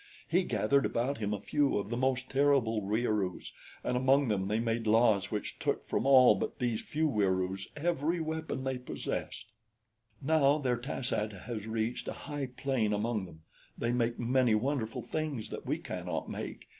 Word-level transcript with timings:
He 0.27 0.41
gathered 0.41 0.83
about 0.83 1.19
him 1.19 1.31
a 1.31 1.39
few 1.39 1.77
of 1.77 1.89
the 1.89 1.95
most 1.95 2.27
terrible 2.31 2.81
Wieroos, 2.81 3.51
and 3.83 3.95
among 3.95 4.29
them 4.29 4.47
they 4.47 4.59
made 4.59 4.87
laws 4.87 5.29
which 5.29 5.59
took 5.59 5.85
from 5.87 6.07
all 6.07 6.33
but 6.33 6.57
these 6.57 6.81
few 6.81 7.07
Wieroos 7.07 7.67
every 7.77 8.19
weapon 8.19 8.63
they 8.63 8.79
possessed. 8.79 9.51
"Now 10.19 10.57
their 10.57 10.77
tas 10.77 11.13
ad 11.13 11.33
has 11.45 11.67
reached 11.67 12.07
a 12.07 12.13
high 12.13 12.47
plane 12.47 12.93
among 12.93 13.25
them. 13.25 13.41
They 13.77 13.91
make 13.91 14.17
many 14.17 14.55
wonderful 14.55 15.03
things 15.03 15.49
that 15.51 15.67
we 15.67 15.77
cannot 15.77 16.27
make. 16.27 16.67